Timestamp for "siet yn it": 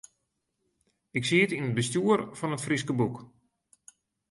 1.29-1.75